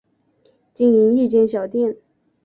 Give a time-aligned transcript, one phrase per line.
[0.73, 1.95] 经营一间小店